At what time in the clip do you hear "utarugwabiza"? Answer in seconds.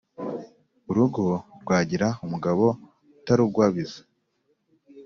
3.17-3.99